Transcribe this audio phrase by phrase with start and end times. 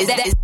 [0.00, 0.37] Is, that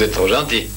[0.00, 0.69] Vous êtes trop gentil.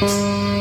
[0.00, 0.59] で、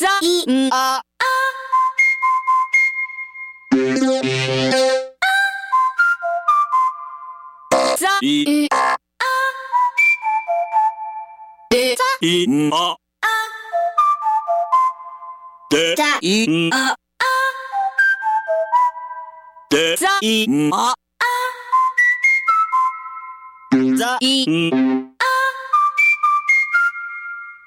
[0.01, 0.15] あ、
[0.71, 1.04] あ、あ。
[12.27, 12.97] い、あ、
[15.71, 16.97] で、ざ、い、あ、
[19.69, 20.95] で、ざ、い、あ、
[23.99, 24.47] ざ、い、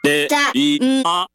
[0.03, 1.28] で、ざ、い、あ、